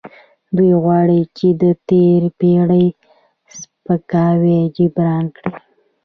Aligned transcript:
دوی 0.55 0.71
غواړي 0.83 1.19
چې 1.37 1.47
د 1.61 1.63
تیرې 1.87 2.29
پیړۍ 2.39 2.85
سپکاوی 3.57 4.59
جبران 4.77 5.25
کړي. 5.35 5.51